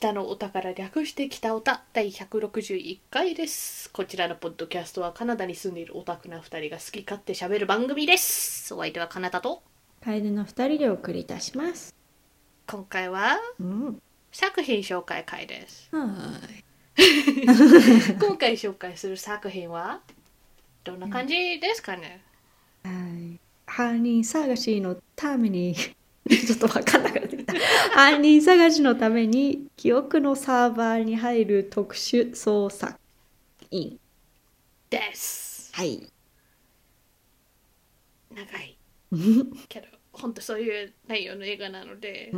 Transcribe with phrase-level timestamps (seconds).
[0.00, 9.62] 北のお宝略して北おた第161回ですこちらのポッドキャストはカナダに住んでいるオタクな2人が好き勝手喋る番組ですお相手はカナダと
[10.02, 11.94] 楓の二人でお送りいたします。
[12.66, 14.02] 今回はうん。
[14.32, 16.40] 作品紹介会ですは
[18.18, 20.00] 今回紹介する作品は
[20.82, 22.92] どんな感じですかね、ーい。
[22.92, 23.40] はい。
[23.66, 25.76] 犯人探しのために、
[26.28, 27.54] ちょっとわかんなくなってきた。
[27.92, 32.98] 犯人探しのために、記憶のサーバーに入る特殊捜査
[33.70, 33.98] 員。
[34.90, 36.06] ですはい。
[38.34, 38.76] 長い
[39.68, 42.32] けど本当そういう内容の映画なので、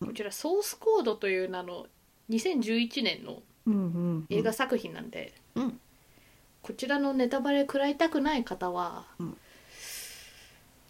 [0.00, 1.86] こちらソースコードという名の
[2.30, 3.42] 2011年の。
[4.30, 5.80] 映画作品なんで、うん
[6.62, 9.36] こちらのネタバレ食らいたくない方は、うん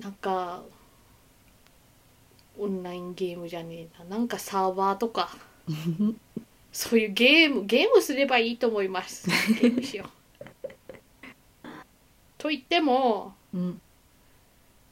[0.00, 0.62] なんか
[2.58, 4.16] オンラインゲームじゃねえな。
[4.16, 5.30] なんかサーバーとか。
[6.72, 9.28] そういうゲームゲームすればいいと思います。
[9.28, 11.68] ゲームしよう。
[12.38, 13.80] と言ってもうん。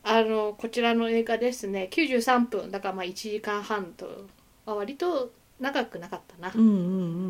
[0.03, 1.89] あのこちらの映画ですね。
[1.91, 2.71] 93分。
[2.71, 4.27] だからまあ1時間半と、
[4.67, 6.71] まあ、割と長くなかったな、うんう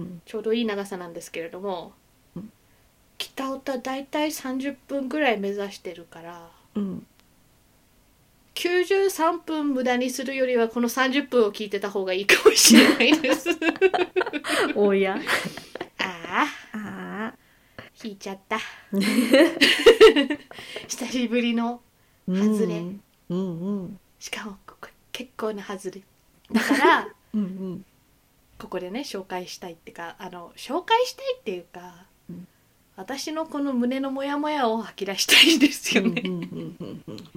[0.03, 1.93] んちょうどいい長さなんですけれども、
[2.37, 2.53] うん。
[3.19, 6.51] 北オタ大体30分ぐらい目指してるから。
[6.75, 7.07] うん。
[8.55, 13.49] 93分無駄にするよりはこの30分を聞いてた方がいいかもしれないです
[14.75, 15.17] おや。
[15.99, 17.35] ああああ。
[18.03, 18.59] 引いちゃった
[20.89, 21.81] 久しぶりの
[22.29, 22.83] 外れ
[23.31, 24.01] うんうん。
[24.19, 26.03] しかもここ結構な外れ
[26.53, 27.85] だから うんうん。
[28.59, 32.47] ここでね紹介したいっていうかあの紹介したいっていうか、うん
[32.97, 37.34] 私のこの胸のモヤモヤを吐き出したいですよね、うんうんうんうん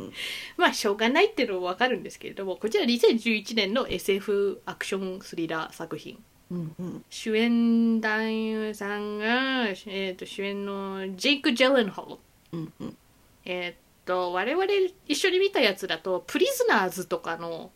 [0.57, 7.05] まあしょうがないっていうのは分かるんですけれどもこちら2011年の SF アクションスリラー作品うんうん。
[7.09, 12.19] 主演男優さんが、えー、と主演のジェイク・ジェレンホ
[12.53, 12.97] ルうんうん。
[13.45, 14.65] えっ、と我々
[15.07, 17.71] 一緒に見たやつだとプリズナーズとかの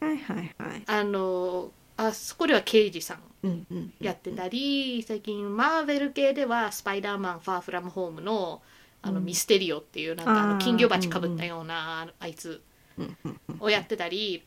[0.00, 0.82] はいはいはい。
[0.86, 3.94] あのあそこでは刑事さんうんうん。
[4.00, 8.62] やってたり、最近マーベル系ではスパイダーマンファーフラムホームの
[9.06, 9.24] あのうん。
[9.24, 12.62] ミステリオっていうなんかあの金魚鉢かぶったようなあいつ。
[13.60, 14.42] をやってたり、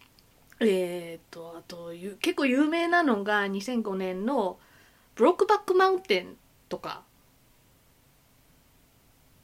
[0.60, 4.58] えー、とあとゆ結構有名なのが2005年の
[5.16, 6.36] 「ブロックバックマウンテン」
[6.68, 7.04] とか。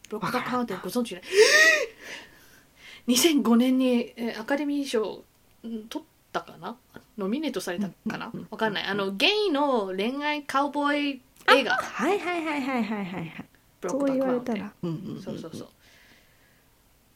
[0.10, 1.24] ブロックバックマウンテンご存知ない
[3.08, 5.24] 2005年にえーアカデミー賞
[5.64, 6.76] うん取ったかな？
[7.18, 8.32] ノミネートされたかな？
[8.50, 8.84] わかんない。
[8.86, 11.22] あのゲイの恋愛カウボーイ
[11.54, 11.76] 映画。
[11.76, 13.46] はいはいはいはいはいはいはい。
[13.94, 14.74] ブロックそう言バックマウンテンわれたら。
[14.84, 15.68] うんうんんそうそうそう。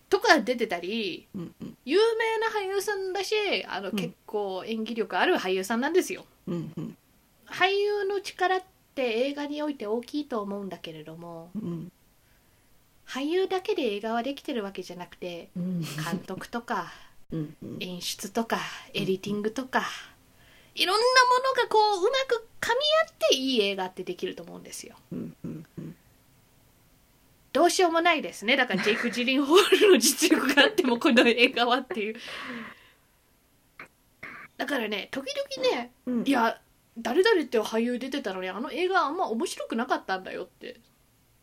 [0.10, 1.78] とか出てたりうんうん。
[1.86, 3.36] 有名な俳優さんだし
[3.68, 6.98] あのうん結構演技力ある俳優さんなんですよ、うんうん。
[7.46, 8.64] 俳優の力っ
[8.96, 11.92] て映画において大きいと思うんだけれどもうん
[13.08, 16.92] 俳優だけで映画はできてるわけじゃなくてうん監督とか
[17.32, 17.78] うんうん。
[17.80, 18.58] 演出とか
[18.94, 19.84] エディティングとか
[20.76, 21.10] いろんなも
[21.56, 24.96] のがこううまく噛み合っていい映画ってできると思うんですよ。
[25.12, 25.66] うんうんうん
[27.52, 28.56] どうしようもないですね。
[28.56, 32.16] だからジェイク・ジリンホールの実力があってもこの映画はっていう。
[34.58, 36.24] だからね時々ねうん。
[36.28, 36.60] いや
[36.98, 40.80] 誰々って俳優出てたのにあの映画あんま面白くなかったんだよって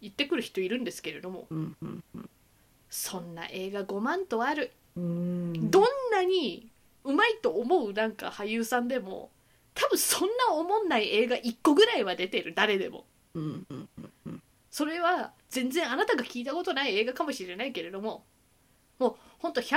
[0.01, 1.47] 言ってくる人いるんですけれども。
[1.51, 2.31] うんうんうん。
[2.91, 4.73] そんな映画5万とある。
[4.97, 5.71] うん。
[5.71, 6.71] どんなに
[7.05, 9.31] うまいと思うなんか俳優さんでも
[9.75, 12.53] 多分そんな思んない映画1個ぐらいは出てる。
[12.55, 13.07] 誰でも。
[13.35, 13.89] うんうん
[14.27, 14.43] うん。
[14.71, 18.25] それは全然あなたが聞いたことない映画かもしれないけれども
[18.99, 19.77] もうほんと100発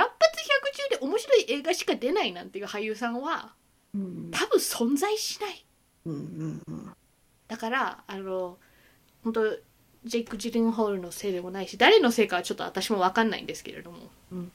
[0.90, 3.54] 中で面白い映画しか出ないなんていう俳優さんは
[3.94, 4.30] うん。
[4.30, 5.64] 多分存在しない。
[7.48, 8.58] だからあの
[9.24, 9.58] 本当
[10.04, 13.98] ジェイク・ジリンホールのせいでもないし誰のせいかはちょっと私も分かんないんですけれども
[14.32, 14.52] うん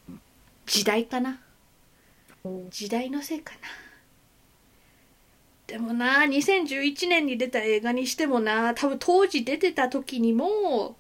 [0.66, 1.41] 時代かな。
[2.44, 2.50] う。
[2.50, 3.59] ん時代のせいかな
[5.67, 10.97] でもな2011年に出た映画にしてもな多分当時出てた時にも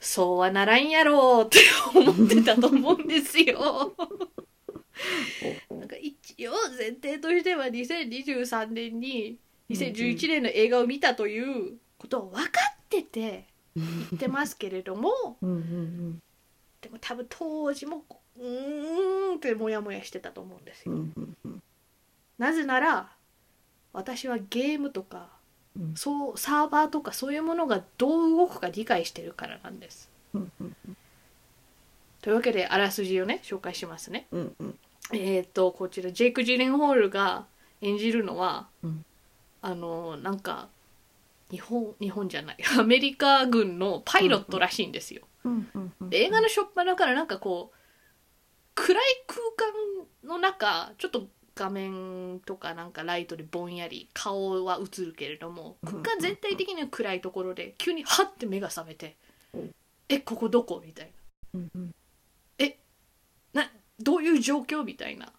[0.00, 1.58] そうはならんやろうって
[1.94, 3.94] 思ってたと思うんですよ。
[5.70, 9.38] なんか一応前提としては2023年に
[9.70, 13.46] 2011年の映画を見たということを分かってて
[13.76, 13.84] 言
[14.16, 15.36] ってますけれども
[16.80, 18.04] でも多分当時も
[18.38, 20.94] うーんってモヤモヤしてたと思うんですよ。
[22.38, 23.17] なぜなら
[23.92, 25.28] 私はゲームとか
[25.76, 30.10] うんそうサーバーとかそういうものがどう動くか理解してるからなんです。
[30.34, 30.76] うんうん
[32.20, 34.26] というわけであらすじをね紹介しますね。
[34.32, 34.78] うんうん
[35.12, 37.46] えっ、とこちらジェイク・ジレンホールが
[37.80, 39.04] 演じるのは、うん
[39.60, 40.68] あのなんか
[41.50, 45.26] 日本日本じゃない アメリカ軍のパイロットらしいんですよ。
[45.44, 47.78] うんうんうんで映画の初っ端からなんかこう
[48.74, 49.40] 暗い空
[50.22, 51.26] 間の中ちょっと
[51.58, 56.02] 画面とかなんかライトでぼんやり顔は映るけれどもうん。
[56.02, 59.16] 空間全体的には暗いところで急にハッて目が覚めて
[59.52, 59.74] うん
[60.08, 61.10] 「えここどこ?」みたい
[61.54, 61.94] うんうん。
[63.52, 64.84] ななどういう状況？
[64.84, 65.32] みたいな。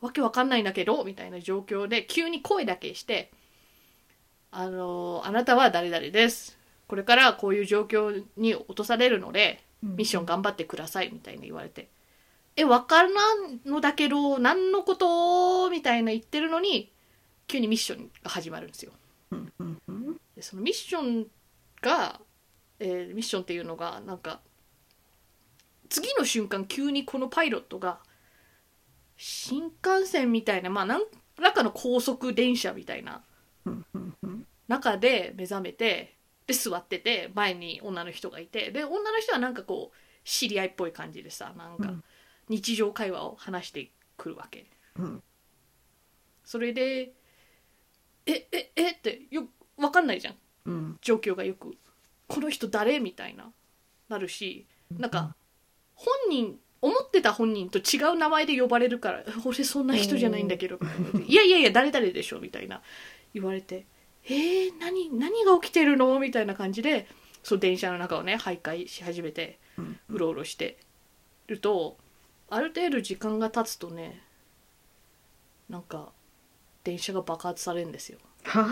[0.00, 3.30] わけわかんないんだけどみたいな状況で急に声だけして
[4.52, 6.56] 「あのあなたは誰々です。
[6.86, 9.96] これからこういう状況に落とされるのでうん。
[9.96, 11.88] ミッション頑張ってください」みたいに言われて
[12.60, 16.92] 「えわからんのだけど何のこと?」みたいな言ってるのに
[17.46, 18.92] 急にミッションが始まるんですよ。
[20.36, 21.30] でそのミッション
[21.80, 22.20] が、
[22.78, 24.40] えーミッションっていうのがなんか
[25.88, 28.00] 次の瞬間急にこのパイロットが
[29.16, 31.02] 新幹線みたいなまあ何
[31.38, 33.22] らかの高速電車みたいな
[34.68, 36.16] 中で目覚めて
[36.46, 42.04] で座ってて前に女の人がいてで女の人はなんかこう知り合いっぽい感じでさなんかうん
[42.50, 44.66] 日常会話を話してくるわけ。
[44.98, 45.22] うん。
[46.44, 47.12] それで
[48.26, 49.48] 「えええってよ
[49.78, 50.34] 分かんないじゃん。
[50.66, 50.98] うん。
[51.00, 51.78] 状況がよく。
[52.26, 53.00] この人誰？
[53.00, 53.52] みたいな。
[54.08, 55.36] なるしなんか
[55.94, 60.80] 本人思ってた本人と違う名前で呼ばれるから「俺そんな人じゃないんだけど」
[61.28, 62.82] いやいやいや誰々でしょ」みたいな。
[63.32, 63.86] 言われて
[64.26, 67.06] 「えー、何何が起きてるの?」みたいな感じで
[67.44, 70.00] そう電車の中をね徘徊し始めてうん。
[70.08, 70.78] うろうろして
[71.46, 71.96] ると
[72.50, 74.22] ある程度時間が経つとね
[75.68, 76.12] なんか
[76.84, 78.18] 電車が爆発されるんですよ。
[78.44, 78.68] は？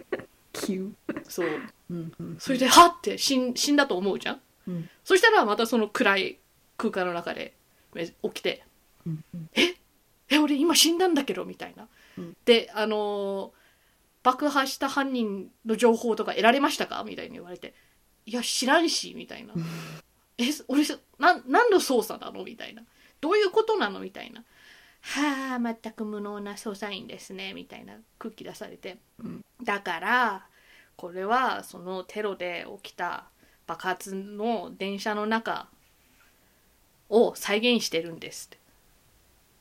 [0.52, 0.92] 急。
[1.28, 1.48] そう。
[1.90, 4.40] うんうんそれではって死ん死んだと思うじゃん？
[4.68, 4.90] うん。
[5.04, 6.38] そしたらまたその暗い
[6.76, 7.54] 空間の中で
[7.94, 8.64] め起きて
[9.06, 9.74] うんうん「え？
[10.38, 11.88] 俺今死んだんだけど」みたいな。
[12.18, 12.36] うん。
[12.44, 13.66] であのー
[14.22, 17.04] 爆破した犯人の情報とか得られましたか？
[17.04, 17.74] みたいに言われて
[18.26, 19.54] 「いや知らんし」みたいな
[20.38, 20.82] 「え俺
[21.20, 22.82] な何の捜査なの?」みたいな
[23.20, 24.44] 「どういうことなの?」みたいな
[25.02, 29.44] 「はあ全く無能な捜査員ですね」みたいな空気出されて、うん。
[29.62, 30.46] だから
[30.96, 33.28] これはそのテロで起きた
[33.66, 35.68] 爆発の電車の中
[37.08, 38.58] を再現してるんですって。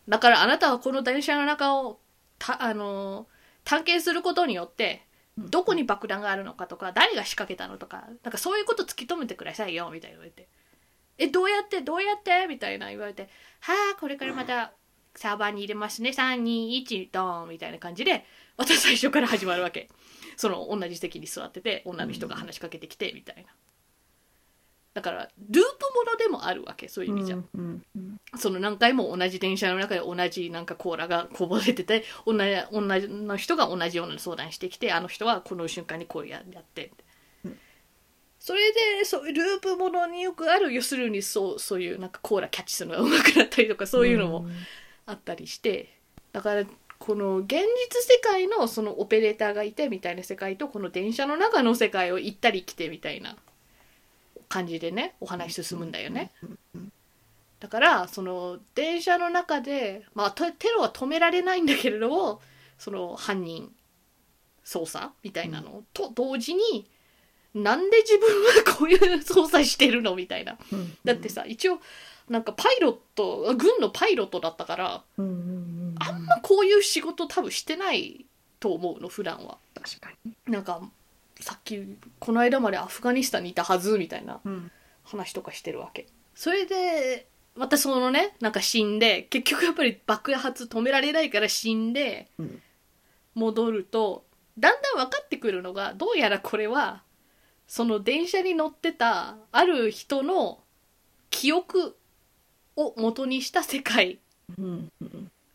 [0.07, 1.99] だからあなたはこの電車の中を
[2.37, 3.27] たあの
[3.63, 5.05] 探検することによって
[5.37, 5.49] うん。
[5.49, 10.47] どこに爆弾があるのかとか誰が仕掛けたのとかなんかそういうこと突き止めてくださいよみたいな言われて
[11.17, 13.29] 「えどうやってどうやって?」みたいな言われて
[13.62, 14.73] 「はあこれからまた
[15.15, 16.09] サーバーに入れますね。
[16.09, 18.25] 321ドーン」みたいな感じで
[18.57, 19.89] また最初から始まるわけ。
[20.38, 23.56] その同じ席に座ってて女の人が話しかけてきてみたいな。
[24.94, 27.38] だからループものでもあるわけそういう意味じゃ、
[28.38, 32.39] その何回も同じ電車の中で同じなんかコーラがこぼれてて同じ
[32.71, 36.88] 同じの人が同じような相談してきてあの人はこの瞬間にこうややって。
[36.88, 37.04] うん
[38.45, 40.71] それでそういうループものによくある。
[40.71, 44.45] 要するにそうそういうなんかコーラキャッチするのが上手くなったりとかそういうのも
[45.07, 45.89] あったりして。
[46.31, 46.63] だから
[47.00, 47.57] この現実
[48.03, 53.36] 世界のそのオペレーターがいてみたいな世界とこの電車の中の世界を行ったり来てみたいな
[54.48, 56.30] 感じでねお話進むんだよね。
[57.59, 62.41] だからその電車の中で、まあ、テテロは止められないんだけれども
[62.77, 63.72] その犯人
[64.63, 66.86] 捜査みたいなのと同時に
[67.55, 70.15] なんで自分はこういう捜査してるの？
[70.15, 70.57] みたいな。
[70.71, 70.97] うん。
[71.03, 71.79] だってさ一応
[72.29, 75.35] なんかパイロット軍のパイロットだったからうんうんう
[75.91, 78.25] んあんまこういう仕事多分してない
[78.59, 79.57] と思うの普段は。
[79.81, 80.33] 確かに。
[80.47, 80.81] なんか
[81.39, 81.81] さっき
[82.19, 84.71] この間までアフガニスタンにいたはずみたいなうん。
[85.03, 86.07] 話とかしてるわけ。
[86.33, 92.62] それでまたそのねなんか死んで結局やっぱり爆発止められないから死んでうん。
[93.35, 94.25] 戻ると
[94.57, 97.03] だんだん分かってくるのがどうやらこれは
[97.67, 100.60] その電車に乗ってたある人の
[101.29, 101.95] 記憶
[102.75, 104.19] を元にした世界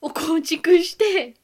[0.01, 1.35] を構築して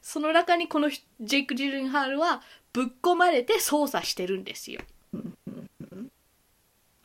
[0.00, 2.42] その中にこの人ジェイク・ジルンハールは
[2.72, 4.80] ぶっ込まれて操作してるんですよ。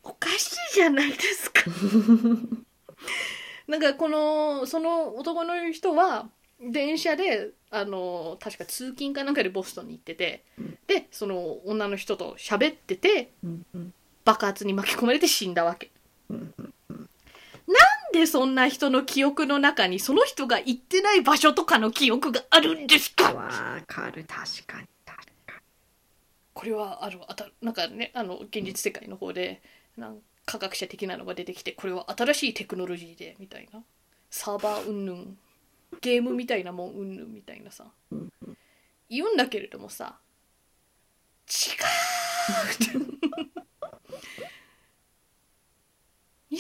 [0.01, 1.62] おかしいじゃないですか。
[3.68, 10.78] なんかこのその男の人は電車であの確か通勤かなんかでボストンに行ってて、うん。
[10.88, 13.30] でその女の人と喋ってて
[14.26, 15.92] 爆発に巻き込まれて死んだわけ。
[16.30, 16.54] うん
[17.68, 17.74] な
[18.10, 23.34] んでそんな人の記憶の中にその人が行ってない場所とかの記憶があるんですか？
[23.34, 23.50] わ
[23.86, 24.24] かる。
[24.26, 25.62] 確かに確か
[26.54, 29.62] これはあるあたなんかねあの現実世界の方で
[29.98, 33.84] なん科学者的なのが出てきてこれは新しいテクノロジーでみたいな。
[34.32, 35.38] サーバーうんぬん
[36.01, 37.86] ゲームみたいなもんうんぬんみたいなさ。
[38.12, 38.32] うん
[39.10, 40.20] 言うんだけれどもさ
[41.48, 41.72] 違
[42.98, 43.00] う
[46.51, 46.58] 2011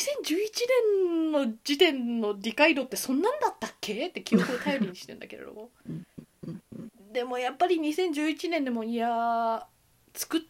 [1.01, 4.07] 年の時点の理解度ってそんなんだったっけ？
[4.07, 5.71] って記憶を頼りにしてんだけれども。
[7.11, 9.67] でもやっぱり2011年でもいや
[10.13, 10.41] 作っ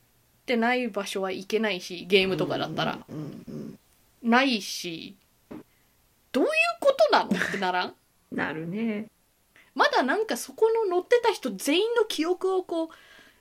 [0.46, 3.80] てない場所は行けないしゲームとかだったら、うんうん。
[4.22, 5.16] ないし
[6.32, 7.30] どういうことなの？
[7.30, 7.96] ってならん？
[8.32, 9.08] なるね。
[9.76, 12.90] まだなんかそこの乗ってた人全員の記憶をこう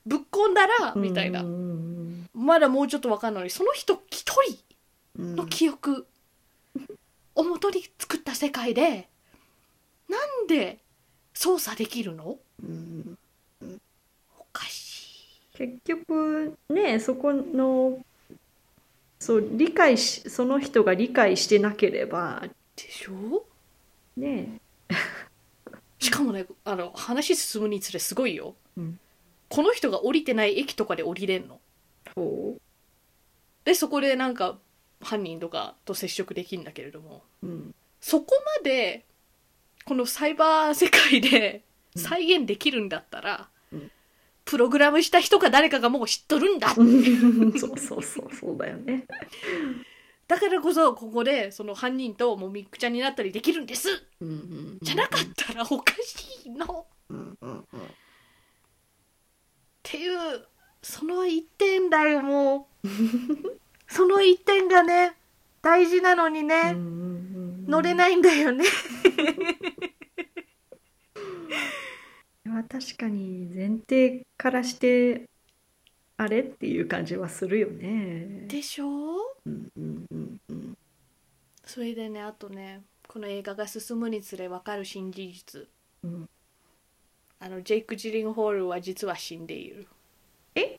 [0.07, 3.43] ぶっ込んだらみたいな、うんまだもうちょっと分かんない。
[3.43, 4.59] のにその人一人
[5.19, 6.07] うんの記憶
[7.35, 9.09] をもとに作った世界で
[10.09, 10.79] なんで
[11.33, 12.37] 操作できるの？
[12.63, 13.19] うん。
[14.39, 17.99] おかし結局ねそこの
[19.19, 22.43] そう理解しその人が理解してなければ。
[22.45, 23.45] いでしょ？
[24.19, 24.61] ね
[25.99, 28.99] しかもねあの話進むにつれすごいよ、うん。
[29.49, 31.61] この人が降りてない駅とかで降りれんの。
[32.15, 32.57] そ
[33.65, 34.59] でそこでなんか
[35.01, 37.23] 犯人とかと接触できるんだけれども。
[37.43, 39.05] う、うん、そこまで
[39.85, 41.63] このサイバー世界で
[41.95, 42.03] うん。
[42.03, 43.91] 再現できるんだったら、うん。
[44.45, 46.75] プログラムした人か誰かがもう知っとるんだ。
[46.77, 49.07] そうそうそうそうだよね
[50.29, 53.89] だからこそここでその犯人ともうミックちゃんになったりできるんです。
[54.21, 56.87] うんうんじゃなかったらおかしいの。
[57.09, 57.59] うんうんうん。
[57.61, 57.65] っ
[59.83, 60.47] ていう
[60.83, 62.89] その一点だよもう
[63.89, 65.15] その一点がね
[65.63, 67.13] 大事なのにね、うんうんう
[67.63, 68.65] ん乗れないんだよね。
[72.57, 75.29] は確かに前提からして
[76.19, 76.41] あれ？
[76.41, 78.47] っていう感じはするよね。
[78.49, 78.87] でしょ
[79.45, 80.79] うんうんうんうん
[81.65, 81.95] それ？
[81.95, 84.49] でねあとねこの映画が進むにつれ？
[84.49, 85.69] 分かる新事実
[86.05, 86.29] うん
[87.39, 89.87] あのジェイク・ジリンホールは実は死んでいる
[90.55, 90.79] え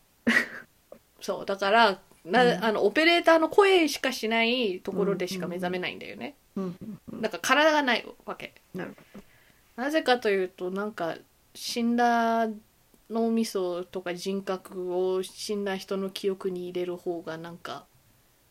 [1.21, 6.75] そうだからな、うんあのオペレーターの声しかしないところでしか目覚めないんだよね、うん
[7.13, 8.95] うんだか体がないわけなる
[9.75, 11.15] なぜかというとなんか
[11.53, 12.47] 死んだ
[13.09, 17.85] 脳みそとか人格を死んだ人の記憶に入れる方がなんか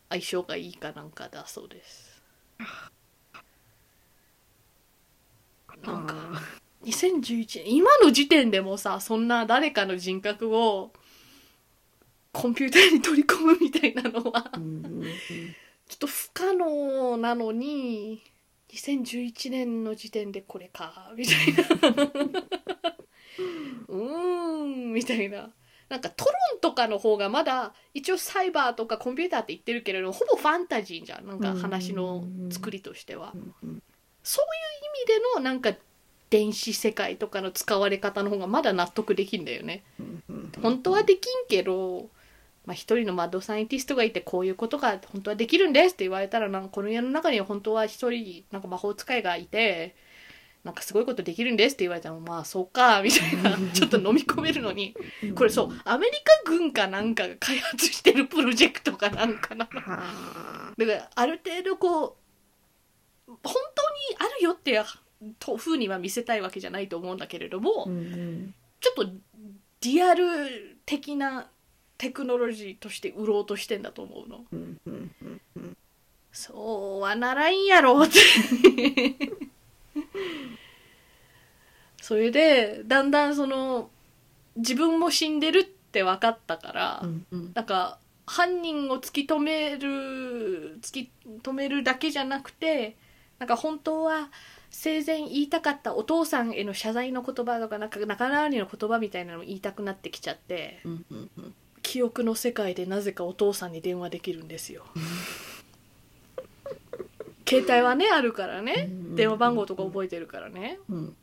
[0.09, 2.23] 相性がいいかなんかだそうです。
[5.83, 6.41] なんかあ
[6.83, 10.91] 2011年今の時点でもさそんな誰かの人格を
[12.31, 14.43] コンピューターに取り込むみたいなのは
[15.87, 18.21] ちょっと不可能なのに
[18.71, 22.11] 2011年の時点でこれかみたいな
[23.87, 25.49] うーんみたいな。
[25.89, 31.25] なんかトロンとかの方がまだ一応サイバーとかコンピューターって言ってるけれどほぼファンタジーじゃん。
[31.25, 33.33] なんか話の作りとしては。
[33.33, 35.73] そういう意味でのなんか
[36.29, 39.83] 電子世界とかの使われ方の方がまだ納得できんだよね。
[40.61, 42.09] 本当はできんけど、
[42.65, 49.95] まあ、一人のマッドサイエンティストがいてこういうことが本当はできるんですって言われたらなんかこの家の中には本当は一人なんか魔法使いがいて
[50.67, 54.93] なんかすごいことできるんですって言われたらまあそうか みたいなちょっと飲み込めるのに。
[55.33, 56.11] これそうアメリ
[56.45, 59.79] カ軍かなんかが開発してるプロジェクトかなんかなの。
[59.79, 62.17] はあだからある程度こ
[63.27, 64.83] う本当にあるよって
[65.39, 69.11] と風には見せたいわけじゃないと思うんだけれども、うんうんちょっと
[69.81, 71.49] リアル的な
[71.97, 74.45] テクノロジーとして売ろうとしてんだと思うの。
[74.51, 75.77] うんうんうんうん。
[76.31, 78.19] そうはならんやろって
[82.01, 83.89] それでだんだんその
[84.55, 87.51] 自分も死んでるって分かったから、うんうん。
[87.53, 91.11] なんか犯人を突き止める突き
[91.43, 92.97] 止めるだけじゃなくて
[93.39, 94.29] なんか本当は
[94.69, 101.55] 生前言いたかったお父さんへの謝罪の言葉とかなんか仲直りの言葉みたいなのを言いたくなってきちゃってうんうんうん。
[101.83, 104.83] 記憶の世界でなぜかお父さんに電話できるんですよ
[107.47, 108.87] 携帯はねあるからね。
[108.89, 109.15] うん。
[109.15, 110.79] 電話番号とか覚えてるからね。
[110.89, 111.15] うん。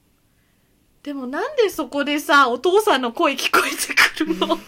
[1.02, 4.56] でもなんでそこでさお父さんの声聞こえてくるの？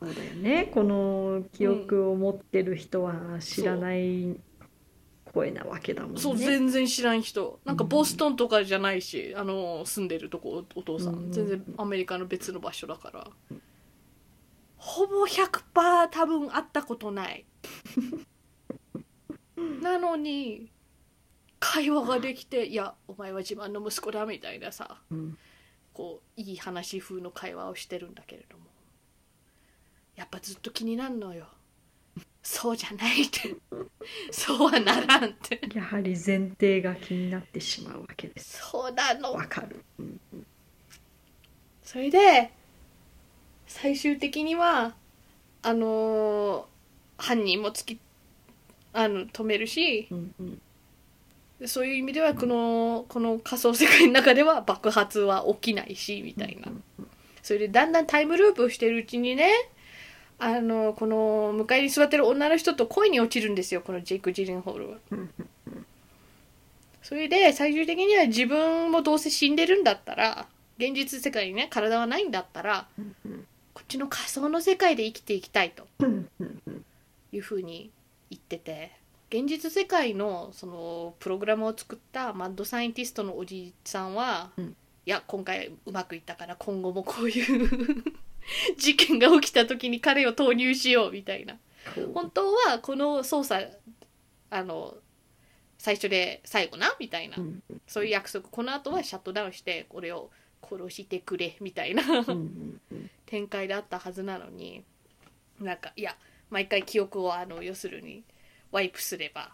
[0.00, 0.70] そうだよね。
[0.72, 4.36] この記憶を持ってる人は知らない
[5.32, 6.20] 声なわけだもんね。
[6.20, 7.58] そう全然知らん人。
[7.64, 11.32] なんかボストンとかじゃないし、あの住んでるとこお父さん、うん。
[11.32, 13.26] 全然アメリカの別の場所だから、
[14.76, 17.44] ほぼ100%多分会ったことない
[19.82, 20.70] なのに
[21.60, 25.38] 会話ができて「いやお前は自慢の息子だ」みたいなさうん。
[25.92, 28.64] こういい話風の会話をしてるんだけれども。
[30.14, 31.48] やっぱずっと気になるのよ。
[32.42, 33.56] そうじゃないって。
[34.30, 35.60] そうはならんって。
[35.74, 38.62] やはり前提が気になってしまうわけです。
[38.70, 39.32] そうなの。
[39.32, 39.84] わかる。
[39.98, 40.20] うん。
[41.82, 42.52] それで
[43.66, 44.94] 最終的には
[45.62, 46.64] あのー
[47.18, 47.98] 犯人も突き
[48.92, 50.60] あの止めるしうんうん。
[51.66, 56.70] そういう意味ではこのこの仮想世界の中では爆発は起きないしみたいな。
[57.42, 59.50] それでだんだんタイムループをしてるうちにね
[60.38, 64.96] あのこの向かいに座ってる女の人と恋に落ちるんですよこのジェイク・ジリンホールは。
[65.10, 65.30] うん
[67.02, 72.86] それで最終的には自分もどうせ死んでるんだったら現実世界にね体はないんだったら
[73.72, 75.86] こっちの仮想の世界で生きていきたいと
[77.32, 77.90] いうふうに
[78.30, 78.92] 言ってて
[79.30, 84.76] 現実世界のそのプログラムを作ったマッドサイエンティストのおじさんは、うん。
[85.06, 88.04] いや今回うまくいったから今後もこういう
[88.76, 91.58] 事件が起きた時に彼を投入しようみたいな。
[92.12, 93.62] 本当はこの捜査
[94.50, 94.96] あの
[95.78, 98.48] 最初で最後なみたいなうんそういう約束。
[98.48, 100.30] この後はシャットダウンして俺を
[100.62, 102.02] 殺してくれみたいな。
[103.26, 104.84] 展開であったはずなのに
[105.60, 106.16] なんかいや
[106.50, 108.24] 毎回記憶をあの要するに
[108.70, 109.52] ワイプすれば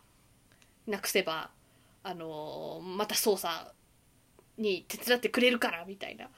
[0.87, 1.51] なくせば
[2.03, 3.73] あのまた捜査
[4.59, 6.29] に手伝ってくれるからみたいな。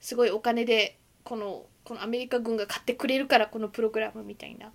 [0.00, 4.72] すごいお金でこのこのアメリカ軍が買ってくれるからこのプログラムみたいな。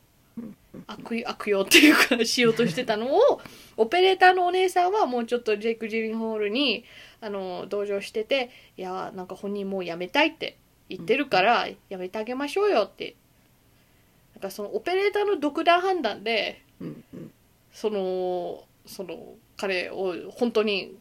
[0.87, 3.39] 悪悪用っていうかしようとしてたのを
[3.77, 6.85] オペレーターのお姉さんはもうちょっとジェイク・ジリンホールに
[7.21, 10.57] あの同情してていやなんか本人もう辞めたいって
[10.89, 13.15] 言ってるからやめてあげましょうよって
[14.35, 17.31] なんかそのオペレーターの独断判断でうんうん。
[17.71, 20.97] そのその彼を本当に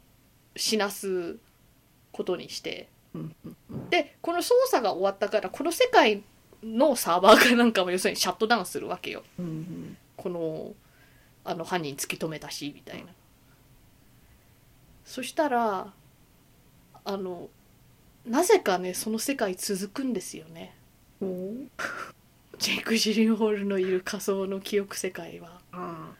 [0.57, 1.37] 死なす
[2.12, 6.23] ことにしてうんうんでこの捜査が終わったからこの世界
[6.62, 9.23] のサーバーかなんかも要するにシャットダウンするわけよ。
[9.39, 9.97] うんうん。
[10.17, 10.73] この
[11.45, 13.07] あの犯人突き止めたしみたいな。
[15.05, 15.93] そしたら
[17.05, 17.49] あの
[18.25, 20.75] なぜかねその世界続くんですよね
[22.62, 26.12] ジェイク・ジリンホールのいる仮想の記憶世界はあ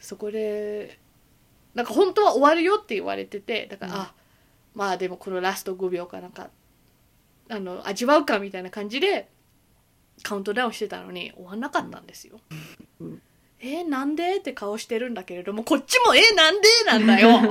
[0.00, 0.98] そこで
[1.74, 4.14] なんか本当は終わるよって言われててだから、うんあ
[4.74, 6.48] まあでもこのラスト5秒かなんか
[7.50, 9.28] あの味わうかみたいな感じで
[10.22, 12.40] カウントダウンしてたのに終わんなかったんですよ。
[13.00, 13.22] うん
[13.60, 17.40] えーなんでって顔してるんだけれどもこっちも「えーなんで?」なんだよ。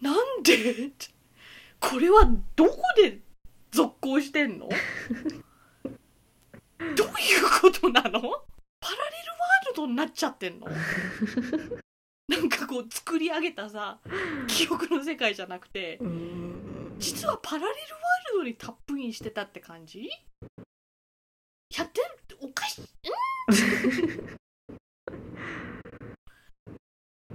[0.00, 0.90] なんで
[1.80, 3.18] これはどこで
[3.76, 4.68] 続行してんの？
[6.96, 8.10] どういうことなの？
[8.10, 10.66] パラレルワールドになっちゃってんの？
[12.28, 14.00] なんかこう作り上げたさ
[14.48, 15.98] 記憶の世界じゃなくて
[16.98, 20.08] 実はパラレルワールドにタップインしてたって感じ？
[21.76, 22.82] やってるっておかしい？
[22.82, 22.86] ん？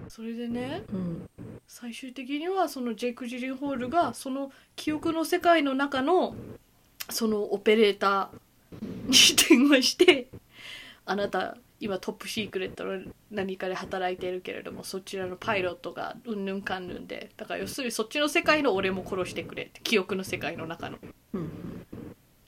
[0.09, 1.29] それでねうん
[1.73, 6.35] 最終的にはそのジェイク・ジリンホールがその記憶の世界の中の
[7.09, 9.13] そのオペレーターに
[9.49, 10.27] 電話して
[11.07, 20.97] 「あなた今トップシークレットの何かで働いているけれどもそちらのパイロットがうんぬんかんぬんでだから要するにそっちの世界の俺も殺してくれって記憶の世界の中の。
[20.97, 20.99] っ
[21.35, 21.49] うん。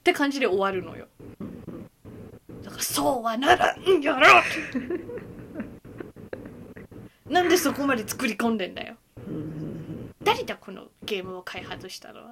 [0.04, 1.08] て感じで終わるのよ。
[2.62, 4.28] だからそうはならんやろ
[7.32, 8.98] なんでそこまで作り込んでんだよ
[10.24, 12.32] 誰だこのゲームを開発したのは？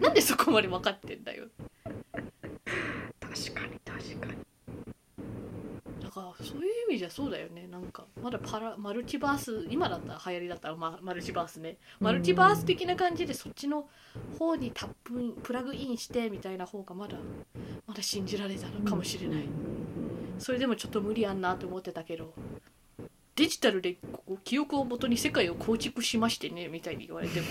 [0.00, 1.46] なんでそこまで分かってんだよ。
[3.20, 4.38] 確かに確かに。
[6.02, 7.68] だからそういう意味じゃそうだよね。
[7.70, 11.76] なんかまだパラマルチバース今だったら流行りだったら、ま、マルチバースね。
[12.00, 13.88] マルチバース的な感じでそっちの
[14.38, 17.16] 方にタップインプラグインしてみたいな方がまだ
[17.86, 19.44] まだ信じられたのかもしれない。
[20.38, 22.32] それでもちょっと無理やんなと思ってたけど
[23.38, 23.96] デジタルで
[24.42, 27.46] 記憶をもとに世界を構築しましてねみたいに言われても。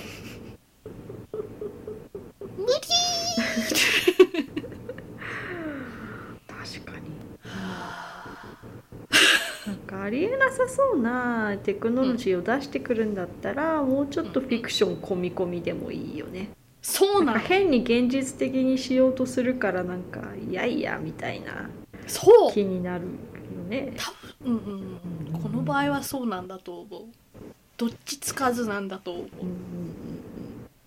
[2.57, 2.73] 無理
[6.45, 7.09] 確かに。
[9.65, 16.49] なんかありえなさそうなテクノロジーを出してくるんだったら、もうちょっとフィクション込み込みでもいいよね。
[16.81, 21.69] そうなんか変に現実的にしようとするからなんかいやいやみたいな。
[22.07, 22.51] そう。
[22.51, 23.05] 気になる。
[23.05, 23.09] よ
[23.67, 23.93] ね。
[24.43, 24.99] うんうん
[25.33, 25.41] うん。
[25.41, 27.01] この場合はそうなんだと思う。
[27.77, 29.27] どっちつかずなんだと思う。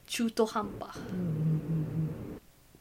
[0.07, 0.99] 中途半端。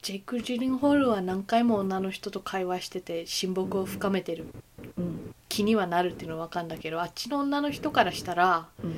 [0.01, 4.47] ジェイク・ジリンホールは何回も女の人と会話してて親睦を深めてる。
[5.49, 8.95] 気にはなるっていうのは分かんだけどあっちの女の人からしたらうん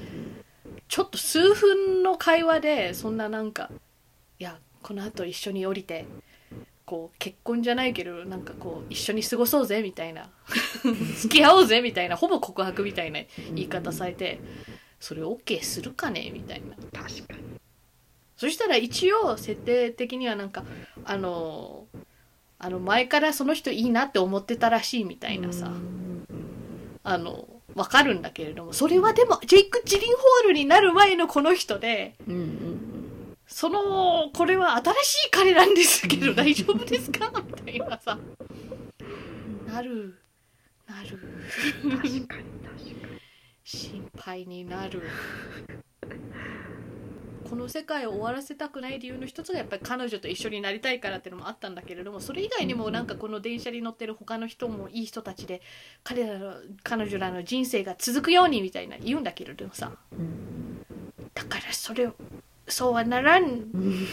[0.88, 3.72] ちょっと数分の会話でそんななんか
[4.40, 6.06] いやこのあと一緒に降りて
[6.92, 10.30] こう結婚じゃないけどなんかこう一緒に過ごそうぜみたいな。
[11.22, 12.18] 付き合おうぜみたいな。
[12.18, 13.22] ほぼ告白みたいな
[13.56, 14.42] 言い方されて
[15.00, 16.76] それ OK するかねみたいな。
[17.02, 17.40] 確かに。
[18.36, 20.66] そしたら一応設定的にはなんか
[21.06, 21.88] あの
[22.60, 26.26] あの前からその人いいなって思ってたらしいみたいなさ、うん。
[27.06, 28.74] あのわかるんだけれども。
[28.74, 32.71] それはでもジェイク・ジリンホールになる前のこの人でうんうん
[33.54, 37.32] そのこれは新しい彼なんですけど大丈夫ですか？
[37.46, 38.18] みたいなさ。
[39.68, 40.18] なる。
[40.88, 41.20] なる。
[41.82, 42.46] 確かに確かに。
[43.64, 45.04] 心配になる。
[47.50, 55.62] この世界を終わらせたくない理由の一つがやっぱり彼女と一緒になりたいからっていうのもあったんだけれどもそれ以外にもなんかこの電車に乗ってる他の人もいい人たちで
[56.06, 59.92] 彼らの彼女らの人生が続くようにみたいな言うんだけれどもさ。
[60.14, 60.86] うん。
[61.34, 62.16] だからそれを
[62.72, 63.44] そうはならん。
[63.44, 64.08] う ん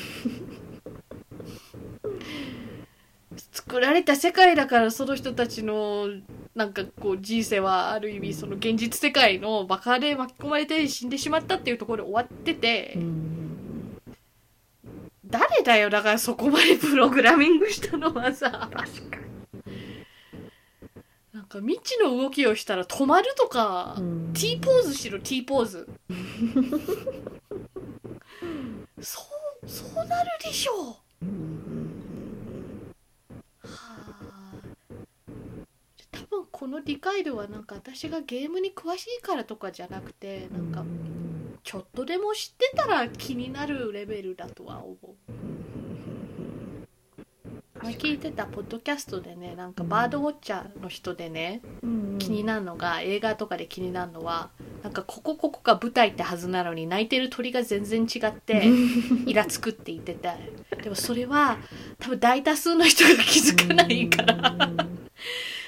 [3.53, 6.09] 作られた世界だからその人たちの
[6.55, 13.97] なんかこう人生はある意味その現実世界のバカで巻き込まれて死んでしまったっていうところで終わってて、うん。
[15.27, 18.71] 誰だよだからそこまでプログラミングしたのはさ。
[18.73, 19.29] 確かに。
[21.35, 24.33] なんか未知の動きをしたら止まるとか、うん。
[24.33, 25.89] T ポーズしろ T ポーズ
[29.01, 29.23] そ
[29.65, 31.27] うそうなるでしょう。
[31.27, 32.93] うん
[33.63, 34.53] はあ
[36.13, 40.85] 多分この理解度はなんか私がゲームに詳しいからとかじゃなくてなんか
[41.65, 45.17] ちょっとでも知ってたら気になるレベルだとは思う。
[47.83, 51.63] 前聞いてたポッドキャストでねなんかバードウォッチャーの人でね
[52.19, 54.51] 気になるのが映画とかで気になるのは
[54.83, 58.65] なんかここここが舞台ってはずなのに泣いてる鳥が全然違って
[59.27, 60.37] イラつくって言ってた
[60.83, 61.59] でもそれは
[61.99, 64.51] 多分大多数の人が気づかないから。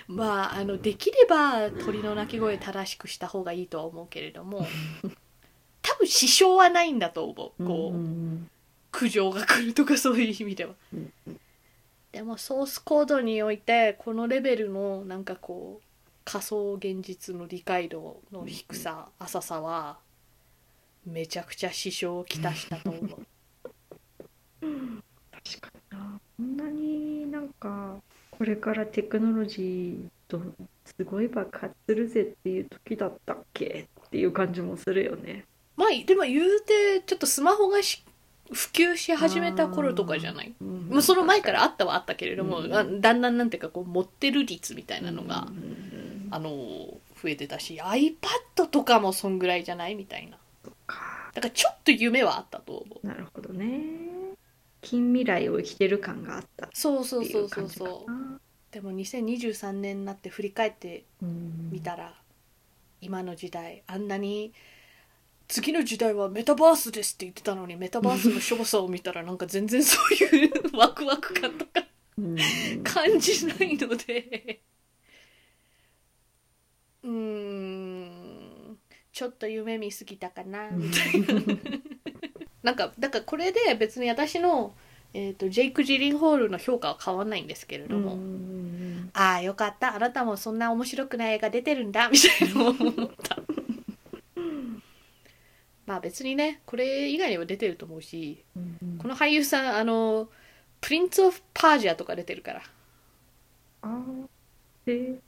[0.07, 4.67] まああのできれば鳥の鳴き声正しくした方がいいとは思うけれども
[5.83, 7.65] 多分支障はないんだと思う。
[7.65, 8.51] こう、うん
[8.93, 10.75] 苦情が来るとかそういう意味では。
[10.93, 11.13] うん。
[12.13, 15.90] でもソースコードにおいてこのレベルのなんかこう
[16.31, 19.99] 仮想現実の理解度の低さ浅さは
[21.05, 23.09] めちゃくちゃ支障をきたしたと思う。
[24.61, 26.21] 確かにな。
[26.37, 27.97] こんなになんか
[28.31, 30.41] これからテクノロジーと
[30.85, 35.45] すごい爆発するぜっていう時だったっけっていう感じもするよね。
[35.75, 38.05] まあでも言うてちょっとスマホがし
[38.53, 40.53] 普及し始めた頃とかじゃない？
[40.61, 40.89] うん。
[40.89, 42.75] もうその前からあったはあったけれども、うん。
[42.75, 50.39] あだんだんなんていうかこう持ってる率みたいなのが、うんあの増えてたし iPad とかもそんぐらいじゃないみたいな。
[50.87, 51.31] か。
[51.35, 53.07] だからちょっと夢はあったと思う。
[53.07, 53.81] なるほどね。
[54.81, 58.41] 近未来を生きてる感があったっそうそうそううそうそう。
[58.71, 62.15] でも2023年になって振り返ってうんみたら、
[63.01, 64.53] 今の時代あんなに
[65.51, 71.83] 次の時代はメタバースですって言ってたのにメタバースのしょぼさを見たらなんか全然そういうワクワク感とか
[72.17, 72.37] うん
[72.85, 74.61] 感じないので。
[77.03, 78.79] うーん
[79.13, 81.43] ちょっと夢見すぎたかなみたいな。
[82.63, 84.75] なんかだからこれで別に私の、
[85.15, 89.97] えー、とジェイク・ジリンホールの評価は変わんないんですけれども、うんああよかった。
[89.97, 93.40] あなたもそんな面白くない映画出てるんだみたいな思った
[95.91, 100.29] まあ別にねこれ以外にも出てると思うしうんこの俳優さんあの
[100.81, 102.63] プリンツ・オフ・パージャとか出てるから、
[103.83, 104.29] あー
[104.87, 105.19] で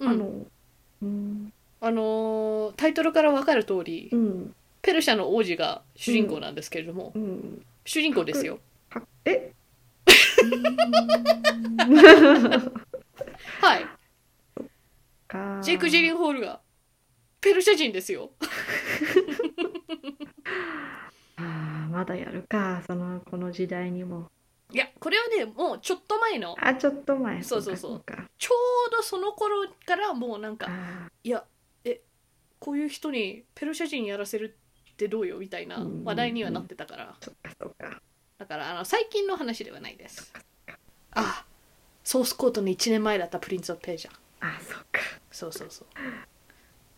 [0.00, 0.08] うん。
[0.08, 0.46] あの
[1.02, 1.52] うん。
[1.82, 4.54] あのータイトルから分かる通り、うん。
[4.80, 7.62] ペルシャの王子が主人公なんですけれども、うん。
[7.84, 8.58] 主人公ですよ。
[8.90, 9.52] はえ？
[13.60, 13.86] はい。
[15.28, 16.60] かジェイク・ジェリンホールが
[17.42, 18.30] ペルシャ人ですよ
[21.36, 24.30] あーまだやるかそのこの時代にも。
[24.72, 26.56] いやこれはねもうちょっと前の。
[26.58, 27.42] あちょっと前。
[27.42, 28.04] そうそうそう。
[28.38, 28.54] ちょ
[28.88, 31.44] うどその頃からもうなんかあいや
[31.84, 32.00] え
[32.58, 34.56] こういう人にペルシャ人やらせる
[34.92, 36.04] ってどうよみたいなうん。
[36.04, 37.16] 話題にはなってたから。
[37.20, 38.00] ーそっかそっか。
[38.38, 40.32] だからあの最近の話ではないです。
[41.12, 41.44] あ
[42.04, 44.10] ソースコートの1年前だったプリンス・オブ・ページャ。
[44.10, 45.00] ーあそっか。
[45.30, 45.88] そうそうそう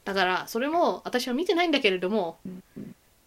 [0.04, 2.38] だからそれも私は見てないんだけれども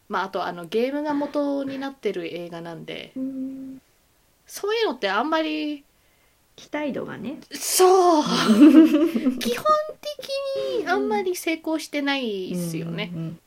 [0.09, 3.81] まああとあのゲームが元になってる映画なんでうん。
[4.47, 5.83] そういうのってあんまり
[6.55, 7.39] 期待度がね。
[7.51, 8.23] そう。
[9.37, 9.65] 基本
[10.01, 13.39] 的にあんまり成功してないですよね、うん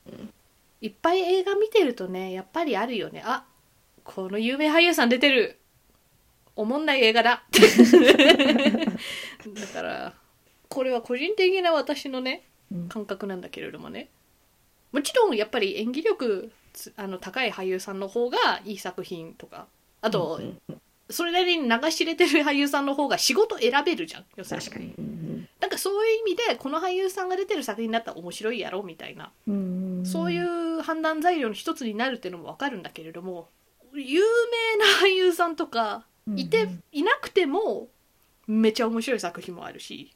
[0.83, 3.23] いっぱい映画見てるとねやっぱりあるよね。
[3.23, 3.45] あ
[4.03, 5.59] この有名俳優さん出てる。
[6.57, 7.43] おもんない映画だ。
[7.53, 7.61] だ
[9.75, 10.14] から
[10.71, 12.50] これは個人的な私のねうん
[12.88, 14.09] 感覚なんだけれどもね。
[14.92, 19.66] もちろんやっぱり演技力つあの高い俳優さんの方がいい作品とか。
[20.02, 20.40] あと、
[21.11, 24.24] それなりに流し入れてる俳優さんの方が仕事選べるじゃん。
[24.37, 24.66] 要するに。
[24.66, 24.94] 確かに。
[24.98, 25.20] うん
[25.61, 33.48] なんかそういう意味でこの俳優さんが出てる作品だったら面白いやろみたいな、うんそういう判断材料の一つになるっていうのもわかるんだけれども
[33.92, 34.22] 有
[34.72, 36.04] 名な俳優さんとか
[36.37, 37.88] いて、いなくても
[38.46, 40.12] めちゃ面白い作品もあるし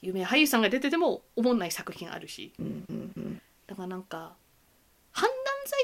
[0.00, 2.52] 有名俳優さんが出ててもおもんない作品あるし。
[2.58, 3.42] うんうんうん。
[3.66, 4.34] だからなんか
[5.12, 5.36] 判断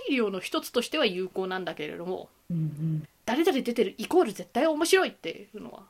[0.09, 3.09] 材料の一つとしては有効なんだけれどもうんうん。
[3.27, 5.85] 誰々出てるイコール絶対面白いっていうのは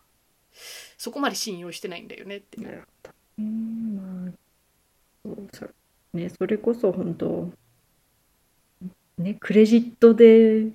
[0.96, 2.68] そこまで信用してないんだよねっていう。
[3.42, 7.50] んまあねそれこそ本当
[9.18, 10.66] ねクレジットで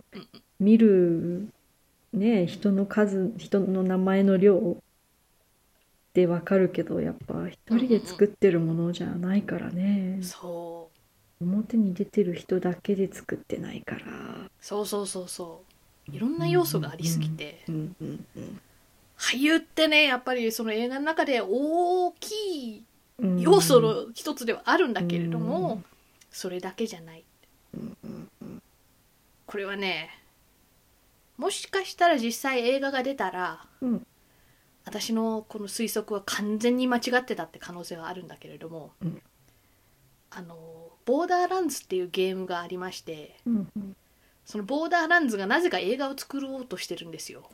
[0.60, 1.48] 見る
[2.14, 4.78] ね人の数人の名前の量
[6.14, 10.20] でわかるけどやっぱ一人で作ってるものじゃないからね。
[10.22, 10.90] そ
[11.42, 14.02] 表に出てる人だけで作ってないから。
[14.02, 15.64] うそうそうそうそ
[16.08, 16.16] う。
[16.16, 17.64] いろんな要素がありすぎて。
[17.68, 18.62] うんうんうん
[19.20, 22.84] 俳優ってねやっぱりその映画の中で大きい
[23.18, 25.84] うん要素の一つではあるんだけれども、
[26.32, 27.26] それだけじゃない。
[27.74, 28.64] うんうんうん。
[29.46, 30.10] これはね
[31.38, 34.08] もしかしたら実際映画が出たら、うん
[34.86, 39.22] 私のこの推測は完全に間違ってたって可能性はあるんだけれども、うん。
[40.32, 40.56] あの
[41.06, 43.96] ボーダーランズっていうゲームがありましてうんうん。
[44.46, 47.50] そのボーダーランズがなぜか映画を作ろうとしてるんですよ。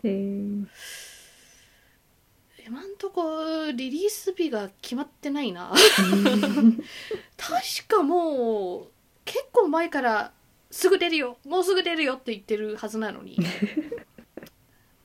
[2.68, 5.74] 今んとこリリース日が決まってないな。
[7.38, 8.88] 確かもう
[9.26, 10.32] 結構前から
[10.72, 13.38] すぐ出るよもうすぐ出るよって言ってるはずなのに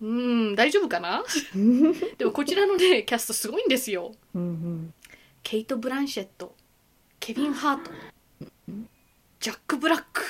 [0.00, 1.22] うーん大丈夫かな？
[2.18, 4.14] でもこちらのねキャストすごいんですよ。
[4.34, 4.94] うんうん。
[5.42, 6.54] ケイト・ブランシェット
[7.18, 7.90] ケビン・ハート
[9.40, 10.22] ジャック・ブラック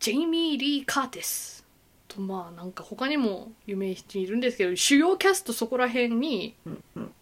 [0.00, 1.64] ジェイミー・リー・カーティス。
[2.08, 7.14] とまあなんか他にも有名人いるんですけど主要キャストそこら辺にうんうん。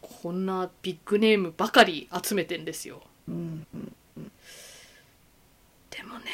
[0.00, 3.02] こんなビッグネームばかり集めてんですよ。
[3.28, 3.94] うんうん
[5.90, 6.24] でもね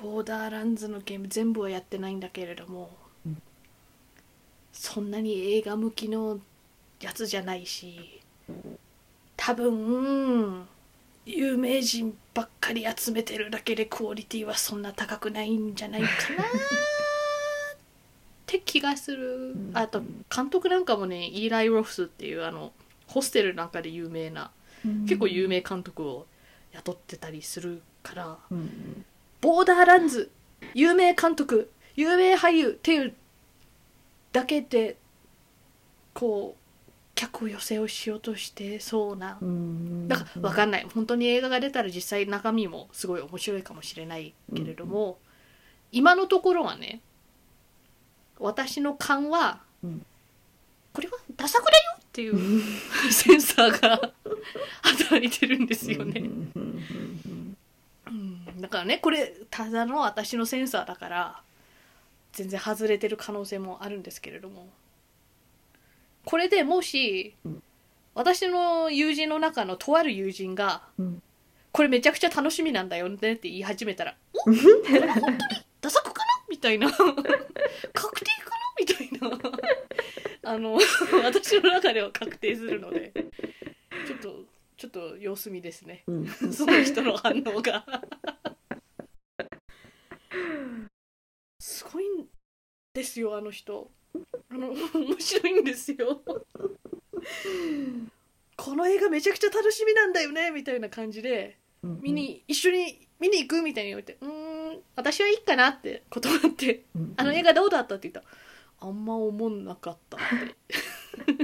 [0.00, 2.90] ボーダーランズのゲーム全部はやってないんだけれども、
[3.24, 3.42] うん
[4.78, 6.38] そんなに映画向きの
[7.00, 8.20] やつじゃないし
[9.34, 10.66] 多分
[11.24, 16.16] 有名人ばっかり集めてるだけでクオリティはそんな高くないんじゃないかなっ
[18.44, 19.56] て気がする。
[19.72, 20.02] あと
[20.34, 22.72] 監督なんかもねイーライ・ロフスっていうあの
[23.06, 24.50] ホステルなんかで有名な
[25.08, 26.26] 結構有名監督を
[26.72, 29.04] 雇ってたりするからうんうん
[29.40, 30.30] ボーダーランズ
[30.74, 33.14] 有名監督有名俳優っていう
[34.32, 34.96] だけで
[36.12, 36.66] こう
[37.14, 40.06] 客寄せをしようとしてそうなうん。
[40.06, 40.86] だから分かんない。
[40.94, 45.18] 本当に映画が出たら実際中身もすごい面白いかもしれないけれども、
[45.92, 47.00] 今のところはね
[48.38, 50.04] 私の勘は、うん。
[50.92, 52.62] これはダサくだよっていう
[53.12, 54.12] センサーが
[54.82, 56.22] 働いてるんですよね。
[58.06, 58.60] うん。
[58.60, 61.42] だからねこれただの私のセンサーだから
[62.32, 64.68] 全然外れてる可能性もあるんですけれども。
[66.24, 67.62] これでもし、うん。
[68.14, 71.22] 私の友人の中のとある友人がうん
[71.70, 74.44] 「これめちゃくちゃ楽しみなんだよね」って言い始めたら「お？
[74.44, 75.36] これ本当に
[75.82, 77.40] ダサくかな?」みたいな「確定か
[77.92, 79.30] な?」みたいな。
[80.44, 80.78] あの
[81.24, 83.12] 私の中では確定するので
[84.06, 84.44] ちょっと
[84.76, 86.04] ちょっと様子見ですね。
[86.06, 86.26] うん。
[86.52, 87.84] その人の反応が。
[91.58, 92.28] すごいん
[92.92, 93.90] ですよあの人。
[94.50, 96.22] あの面白いんですよ。
[98.56, 110.20] この映画めちゃくちゃ楽しみなんだよねみたいな感じでうん見に一緒に見に行くみたいに言われてうーん私はいいかなって断ってうんあの映画どうだったって言ったらあんま思んなかったっ
[110.68, 110.74] て。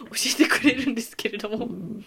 [0.00, 1.66] 教えてくれるんですけれども。
[1.66, 2.04] うん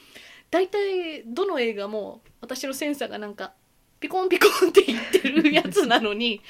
[0.53, 3.53] 大体どの映画も私のセンサーがなんか
[3.99, 6.41] ピコンピコンって言ってるやつなのに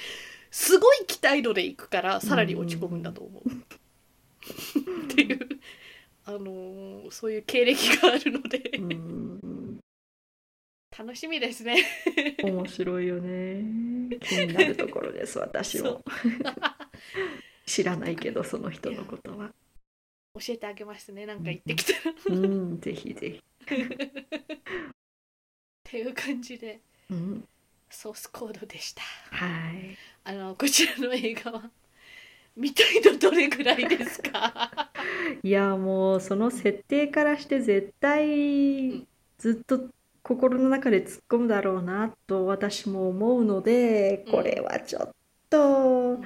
[0.51, 3.49] すごい期待度でいくからさらに落ち込むんだと思う。
[3.49, 5.39] っていう、
[6.25, 8.57] あのーそういう経歴があるので。
[8.77, 9.79] うん。
[10.97, 11.81] 楽しみですね。
[12.43, 13.63] 面白いよね。
[14.19, 16.01] 気になるところです私そも
[17.65, 19.51] 知らないけどその人のことは。
[20.35, 22.11] 教えてあげますねなんか言ってきたら。
[22.11, 23.39] っうんぜひぜ
[25.84, 27.47] ていう感じでひうん。
[27.89, 29.02] ソースコードでした。
[29.32, 29.95] はい。
[30.23, 31.69] あのこちらの映画は
[32.56, 34.71] 見たいのどれぐらいですか？
[35.43, 39.89] いやもうその設定からして絶対んずっと
[40.23, 45.12] 心の中で突っ込むだろうなと私も思うので、これはちょっ
[45.49, 46.17] と、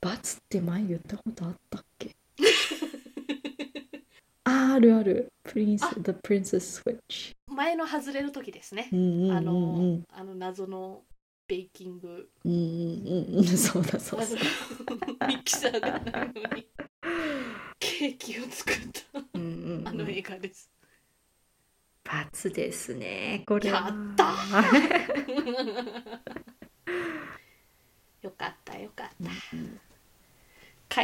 [0.00, 2.10] 罰って前言ったことあったっけ？
[4.44, 5.32] ああるある。
[5.42, 7.34] プリンスあ The Princess Switch。
[7.46, 8.96] 前の外れの時ですねう。
[8.96, 10.04] んうんうんあのうん。
[10.12, 11.02] あの謎の
[11.48, 12.60] ベーキングうんうんう
[13.36, 13.44] んうん。
[13.46, 14.38] そうだそうそう。
[15.20, 16.66] あのミキサーがないのに
[17.78, 18.76] ケーキを作っ
[19.12, 20.70] たうんうんうんあの映画です。
[22.04, 23.42] 罰ですね。
[23.46, 23.80] これは。
[23.80, 24.34] やった
[28.22, 29.14] よかったよかった。
[29.24, 29.60] カエ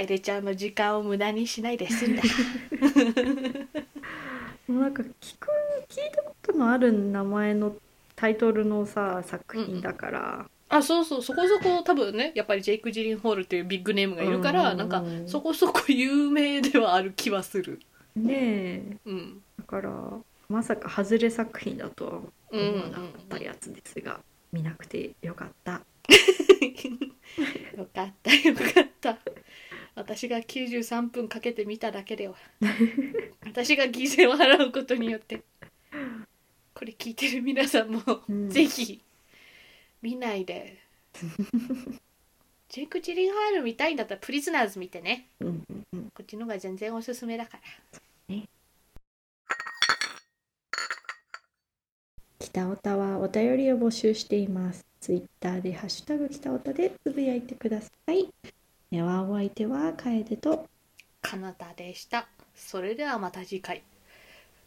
[0.06, 2.22] レちゃんの時間を無駄にしないで済んだ。
[4.68, 5.48] もうなんか聞く
[5.88, 7.74] 聞いたことのある名前の
[8.14, 17.80] タイトルのさ作品だから、あそうそうそこそこ多分ねやっぱりジェイク・ジリンホールというビッグネームがいるから、うんなんかそこそこ有名ではある気はする。
[18.14, 19.42] ねえうん。
[19.58, 19.90] だから
[20.48, 22.12] まさか外れ作品だとは
[22.52, 24.20] うん思わなかったやつですが、
[24.52, 25.80] 見なくてよかった
[27.76, 29.18] よかったよかった。
[30.00, 32.34] 私が93分かけて見ただけでは
[33.46, 35.42] 私が犠牲を払うことによって
[36.80, 38.48] これ聞いてる皆さんも、うん。
[38.48, 39.02] ぜひ
[40.00, 40.78] 見ないで。
[42.70, 45.26] ジェイク・ジリンハール見たいんだったらプリズナーズ見てね。
[45.40, 46.02] うんうんうん。
[46.14, 48.36] こっちの方が全然おすすめだから。
[52.38, 54.86] 北オタはお便りを募集しています。
[55.00, 58.28] ツイッターでハッシュタグ北オタでつぶやいてください。
[58.90, 60.68] ではお相手は楓と。
[61.22, 62.26] カナダでした。
[62.56, 63.84] それではまた次回。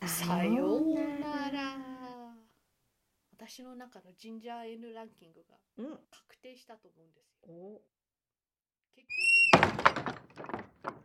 [0.06, 1.78] さようなら。
[3.36, 6.00] 私の中のジンジャー N ランキングがうん。
[6.10, 7.54] 確定したと思うんですよ。
[7.54, 7.82] お。
[8.96, 9.08] 結
[10.86, 11.03] 局